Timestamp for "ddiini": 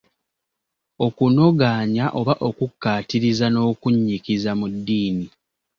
4.73-5.25